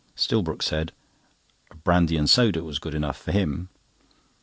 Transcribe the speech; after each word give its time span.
Stillbrook 0.15 0.63
said: 0.63 0.93
"A 1.69 1.75
brandy 1.75 2.17
and 2.17 2.27
soda 2.27 2.63
was 2.63 2.79
good 2.79 2.95
enough 2.95 3.21
for 3.21 3.31
him." 3.31 3.69